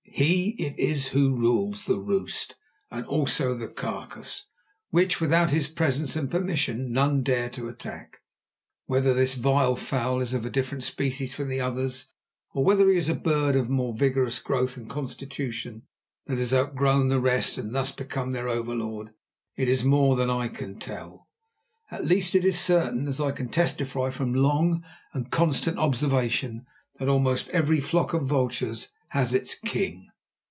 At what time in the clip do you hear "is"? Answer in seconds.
0.77-1.07, 10.21-10.35, 12.97-13.09, 19.55-19.83, 22.45-22.59